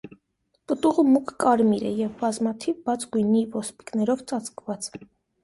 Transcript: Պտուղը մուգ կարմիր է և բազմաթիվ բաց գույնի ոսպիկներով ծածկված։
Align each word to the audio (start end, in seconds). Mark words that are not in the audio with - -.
Պտուղը 0.69 1.03
մուգ 1.09 1.33
կարմիր 1.43 1.85
է 1.89 1.91
և 1.99 2.15
բազմաթիվ 2.23 2.81
բաց 2.89 3.07
գույնի 3.13 3.45
ոսպիկներով 3.59 4.27
ծածկված։ 4.35 4.93